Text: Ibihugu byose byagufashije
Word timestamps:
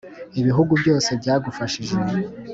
Ibihugu 0.39 0.71
byose 0.81 1.09
byagufashije 1.21 1.95